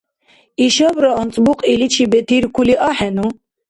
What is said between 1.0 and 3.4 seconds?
анцӀбукь иличи бетиркули ахӀену?